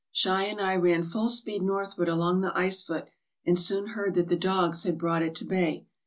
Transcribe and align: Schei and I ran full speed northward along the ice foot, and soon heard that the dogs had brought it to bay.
Schei 0.11 0.45
and 0.45 0.59
I 0.59 0.77
ran 0.77 1.03
full 1.03 1.29
speed 1.29 1.61
northward 1.61 2.09
along 2.09 2.41
the 2.41 2.51
ice 2.57 2.81
foot, 2.81 3.05
and 3.45 3.59
soon 3.59 3.89
heard 3.89 4.15
that 4.15 4.29
the 4.29 4.35
dogs 4.35 4.81
had 4.81 4.97
brought 4.97 5.21
it 5.21 5.35
to 5.35 5.45
bay. 5.45 5.85